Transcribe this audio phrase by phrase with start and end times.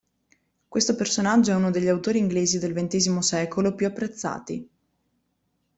[0.67, 4.67] Questo personaggio è uno degli autori inglesi del XX secolo più apprezzati.